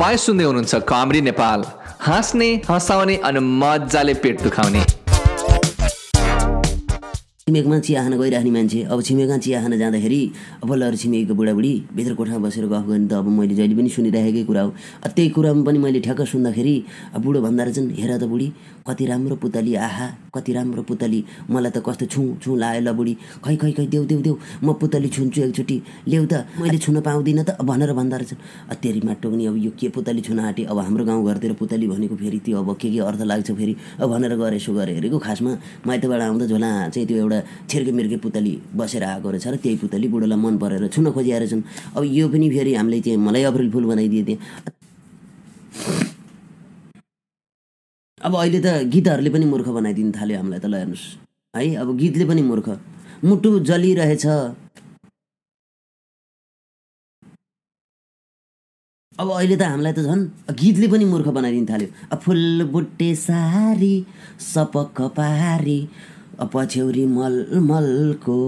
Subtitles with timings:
[0.00, 1.64] तपाईँ सुन्दै हुनुहुन्छ कमेडी नेपाल।
[2.00, 4.80] हाँस्ने हँसाउने अनि मजाले पेट दुखाउने।
[7.50, 10.20] छिमेकमा चिया खान गइराख्ने मान्छे। अब छिमेकमा चिया खान जाँदाखेरि
[10.62, 14.42] अब लहर छिमेकीको बुढाबुढी भित्र कोठामा बसेर गफ गर्ने त अब मैले जहिले पनि सुनिराखेकै
[14.46, 14.70] कुरा हो।
[15.10, 16.74] त्यही कुरामा पनि मैले ठ्याक्क सुन्दाखेरि
[17.14, 18.48] अब बुढो भन्दा रहेछन् हेर त बुढी
[18.86, 21.20] कति राम्रो पुतली आहा कति राम्रो पुतली।
[21.50, 24.78] मलाई त कस्तो छु छु लायो ल बुढी। खै खै खै देऊ देऊ देऊ म
[24.78, 29.56] पुतली छुन्छु एकचोटि। ल्याउ त मैले छुन पाउँदिनँ त भनेर भन्दा रहेछन् तेरिमा टोक्ने अब
[29.58, 32.98] यो के पुतली छुन आँटे अब हाम्रो गाउँघरतिर पुतली भनेको फेरि त्यो अब के के
[33.02, 33.74] अर्थ लाग्छ फेरि?
[34.00, 35.52] अब भनेर गरे यसो गरे हेरेको खासमा।
[35.86, 37.39] माइतबाट आउँदा झोला चाहिँ त्यो एउटा
[37.70, 41.62] छिर्के मिर्के पुतली बसेर आएको रहेछ र त्यही पुतली बुढोलाई मन परेर छुन खोजिआएर छन्।
[41.96, 44.38] अब यो पनि फेरि हामीले चाहिँ मलाई अप्रिल फुल बनाइदिए थिएँ
[48.20, 51.04] अब अहिले त गीतहरूले पनि मूर्ख बनाइदिनु थाल्यो हामीलाई त ल हेर्नुहोस्।
[51.56, 52.68] है अब गीतले पनि मूर्ख।
[53.24, 54.26] मुटु जलिरहेछ।
[59.20, 60.22] अब अहिले त हामीलाई त झन्
[60.60, 61.88] गीतले पनि मूर्ख बनाइदिनु थाल्यो।
[62.24, 63.94] फुल बुट्टे सारी
[64.52, 65.80] सपक्क पारी
[66.46, 68.38] पछ्यौरी मल मलको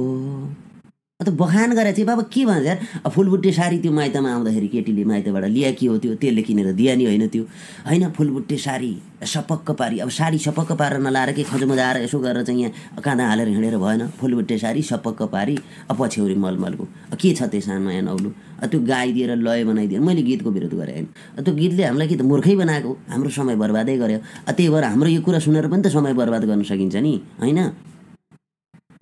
[1.22, 2.66] अन्त बखान गरेर चाहिँ बाबा के भन्छ?
[2.66, 2.78] यार
[3.14, 6.14] फुलबुट्टे साडी त्यो माइतमा आउँदाखेरि केटीले माइतबाट लिया के हो त्यो?
[6.18, 7.42] त्यसले किनेर दिया नि होइन त्यो।
[7.86, 8.90] होइन फुलबुट्टे साडी
[9.22, 13.22] सपक्क पारी। अब साडी सपक्क पारेर नलाएर के खजमजा आएर यसो गरेर चाहिँ यहाँ काँदा
[13.22, 15.54] हालेर हिँडेर भएन। फुलबुट्टे साडी सपक्क पारी
[15.90, 16.84] अब पछ्यौरी मलमलको।
[17.14, 18.30] के छ त्यसमा नयाँ नौलो
[18.66, 21.06] त्यो गाइदिएर लय बनाइदिएर मैले गीतको विरोध गरेँ होइन।
[21.38, 22.90] त्यो गीतले हामीलाई के त मूर्खै बनाएको?
[23.10, 24.18] हाम्रो समय बर्बादै गर्यो।
[24.50, 27.58] त्यही भएर हाम्रो यो कुरा सुनेर पनि त समय बर्बाद गर्न सकिन्छ नि। होइन?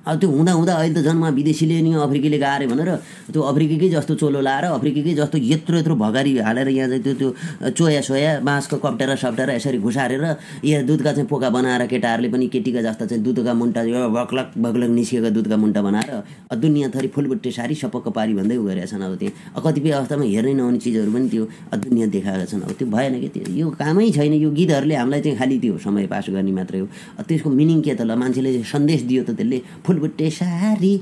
[0.07, 2.91] अब त्यो हुँदा हुँदा अहिले त जन्म विदेशीले नि अफ्रिकीले गाह्रो भनेर
[3.33, 7.31] त्यो अफ्रिकीकै जस्तो चोलो लाएर अफ्रिकीकै जस्तो यत्रो यत्रो भगारी हालेर यहाँ चाहिँ त्यो त्यो
[7.77, 10.25] चोया सोया बाँसको कप्टेर सप्टेर यसरी घुसारेर
[10.65, 13.83] यहाँ दुधका चाहिँ पोका बनाएर केटाहरूले पनि केटीका जस्ता चाहिँ दुधका मुन्टा
[14.17, 19.05] बक्लक बक्लक निस्किएका दुधका मुन्टा बनाएर दुनियाँथरी फुलबुट्टे सारी सपक्क पारी भन्दै उ गरेका छन्
[19.05, 21.45] अब त्यहाँ कतिपय अवस्थामा हेर्नै नहुने चिजहरू पनि त्यो
[21.77, 23.45] दुनियाँ देखाएका छन्। अब त्यो भएन कि त्यो?
[23.53, 26.87] यो कामै छैन। यो गीतहरूले हामीलाई चाहिँ खालि त्यो समय पास गर्ने मात्रै हो।
[27.29, 29.59] त्यसको मिनिङ के त ल मान्छेले सन्देश दियो त त्यसले
[29.91, 30.95] फुलबुट्टे सारी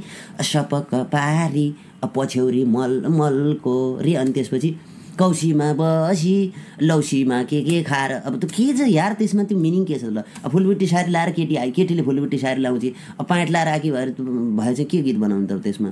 [0.52, 1.66] सपक्क पारी
[2.16, 4.76] पछ्यौरी मल मलको रे अनि त्यसपछि
[5.18, 6.34] कौसीमा बसी
[6.82, 10.22] लौसीमा के के खाएर अब त्यो के छ यार त्यसमा त्यो मिनिङ के छ ल?
[10.44, 12.84] अब फुलबुट्टी सारी लाएर केटी आयो केटीले फुलबुट्टी सारी लाउँछ
[13.18, 14.10] अब पाइट लाएर आएकी भएर
[14.60, 15.90] भए चाहिँ के गीत बनाउनु त त्यसमा?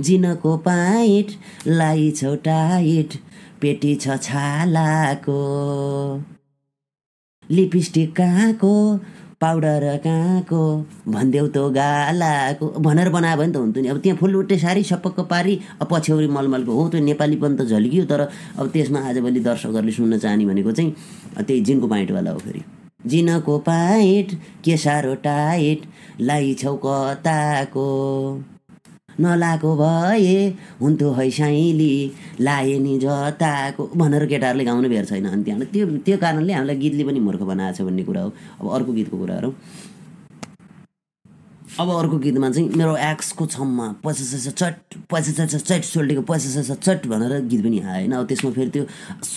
[0.00, 1.28] जिनको पाइट
[1.66, 3.14] लाई टाइट
[3.62, 5.38] पेटी छ छालाको
[7.50, 8.74] लिपस्टिक कहाँको
[9.44, 10.60] पाउडर कहाँको?
[11.08, 15.60] भनिदेऊ त गालाको। भनेर बनायो भने त हुन्थ्यो नि। अब त्यहाँ फुलबुट्टे सारी सपक्क पारी
[15.80, 18.20] अब पछ्यौरी मलमलको हो। त्यो नेपाली पनि त झल्कियो तर
[18.56, 22.62] अब त्यसमा आजभोलि दर्शकहरूले सुन्न चाहने भनेको चाहिँ त्यही जिनको पाइँटवाला हो फेरि।
[23.04, 24.32] जिनको पाइट
[24.64, 25.80] के साह्रो टाइट
[26.20, 27.88] लाइ छौ कताको।
[29.20, 30.48] नलाएको भए
[30.80, 31.94] हुन्थ्यो है साइली
[32.40, 37.04] लाए नि जताको भनेर केटाहरूले गाउनु भेट छैन अनि त्यहाँबाट। त्यो त्यो कारणले हामीलाई गीतले
[37.04, 39.54] पनि मूर्ख बनाएको छ भन्ने कुरा हो। अब अर्को गीतको कुराहरू
[41.80, 47.40] अब अर्को गीतमा चाहिँ मेरो एक्सको छममा पैसा चट पैसा चट सोल्डेको पैसा चट भनेर
[47.50, 48.12] गीत पनि आयो होइन?
[48.14, 48.84] अब त्यसमा फेरि त्यो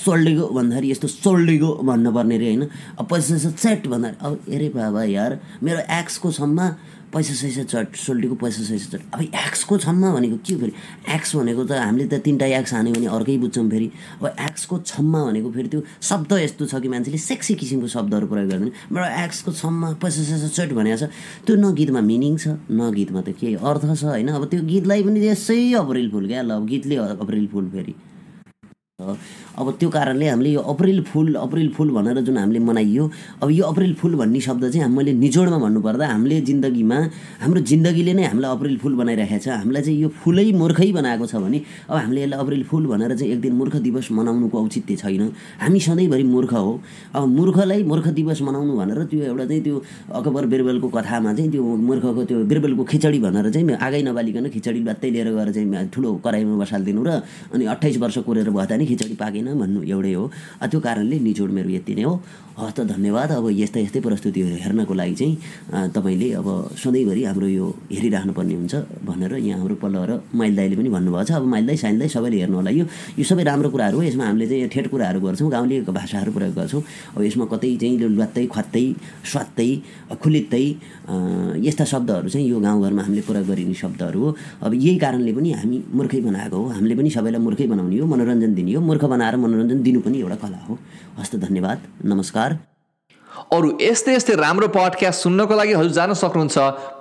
[0.05, 2.63] सोल्डेको भन्दाखेरि यस्तो सोल्डेको भन्नुपर्ने अरे होइन?
[2.99, 6.67] अब पैसा चट भन्दाखेरि अब अरे बाबा यार मेरो एक्सको छममा
[7.13, 10.73] पैसा सैसा चट सोल्टीको पैसा सैसा चट अब एक्सको छम्मा भनेको के फेरि?
[11.15, 13.87] एक्स भनेको त हामीले त तिनवटा एक्स हान्यो भने अर्कै बुझ्छौँ फेरि।
[14.19, 18.49] अब एक्सको छम्मा भनेको फेरि त्यो शब्द यस्तो छ कि मान्छेले सेक्सी किसिमको शब्दहरू प्रयोग
[18.49, 21.09] गर्दैन मेरो एक्सको छम्मा पैसा सैसा चट भनेको छ
[21.47, 24.27] त्यो न गीतमा मिनिङ छ न गीतमा त केही अर्थ छ होइन?
[24.35, 27.95] अब त्यो गीतलाई पनि यसै अप्रिल फुल क्या ल गीतले अप्रिल फुल फेरि।
[28.99, 33.03] अब त्यो कारणले हामीले यो अप्रिल फुल अप्रिल फुल भनेर जुन हामीले मनाइयो
[33.43, 36.97] अब यो अप्रिल फुल भन्ने शब्द चाहिँ मैले निचोडमा भन्नुपर्दा हामीले जिन्दगीमा
[37.41, 41.35] हाम्रो जिन्दगीले नै हामीलाई अप्रिल फुल बनाइरहेको छ। हामीलाई चाहिँ यो फुलै मूर्खै बनाएको छ
[41.37, 45.29] भने अब हामीले यसलाई अप्रिल फुल भनेर चाहिँ एक दिन मूर्ख दिवस मनाउनुको औचित्य छैन।
[45.61, 46.73] हामी सधैँभरि मूर्ख हो।
[47.13, 49.77] अब मूर्खलाई मूर्ख दिवस मनाउनु भनेर त्यो एउटा चाहिँ त्यो
[50.09, 55.09] अकबर बिरबलको कथामा चाहिँ त्यो मूर्खको त्यो बिरबलको खिचडी भनेर चाहिँ आगै नबालिकन खिचडी बात्तै
[55.13, 57.21] लिएर गएर चाहिँ ठुलो कराईमा बसालिदिनु र
[57.53, 60.25] अनि अट्ठाइस वर्ष कोरेर नि खिचडी पाकेन भन्नु एउटै हो।
[60.71, 62.15] त्यो कारणले निचोड मेरो यति नै हो।
[62.57, 65.33] हस्त धन्यवाद। अब यस्तै यस्तै प्रस्तुतिहरू हेर्नको लागि चाहिँ
[65.93, 68.75] तपाईँले अब सधैँभरि हाम्रो यो हेरिराख्नुपर्ने हुन्छ
[69.05, 72.09] भनेर यहाँ हाम्रो पल्ल र माइल दाईले पनि भन्नुभएको छ। अब माइल दाई साइल दाई
[72.09, 72.85] सबैले हेर्नु होला। यो
[73.19, 76.81] यो सबै राम्रो कुराहरू हो। यसमा हामीले चाहिँ ठेट कुराहरू गर्छौँ। गाउँले भाषाहरू प्रयोग गर्छौँ।
[77.13, 78.85] अब यसमा कतै चाहिँ ल्वात्तै ख्वात्तै
[79.21, 79.69] स्वात्तै
[80.17, 80.65] खुलित्तै
[81.61, 84.29] यस्ता शब्दहरू चाहिँ यो गाउँघरमा हामीले प्रयोग गरिने शब्दहरू हो।
[84.65, 88.51] अब यही कारणले पनि हामी मूर्खै बनाएको हो। हामीले पनि सबैलाई मूर्खै बनाउने हो। मनोरञ्जन
[88.57, 90.79] दिने मूर्ख बनाएर मनोरञ्जन दिनु पनि एउटा कला हो।
[91.19, 92.57] हस्त धन्यवाद नमस्कार।
[93.53, 96.57] अरू यस्तै यस्तै राम्रो पडकास्ट सुन्नको लागि हजुर जान सक्नुहुन्छ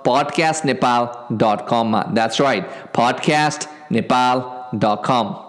[0.07, 1.07] पडकास्ट नेपाल
[1.37, 2.63] डट कममा that's right
[2.97, 4.41] podcast Nepal
[4.75, 5.46] dot com